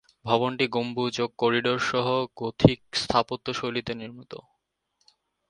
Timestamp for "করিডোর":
1.37-1.79